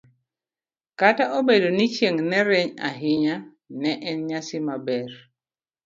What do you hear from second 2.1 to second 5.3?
ne rieny ahinya, ne en nyasi maber.